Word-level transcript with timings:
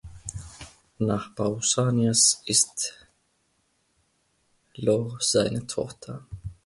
Nach 0.97 1.35
Pausanias 1.35 2.41
ist 2.47 3.05
Io 4.73 5.15
seine 5.21 5.67
Tochter. 5.67 6.25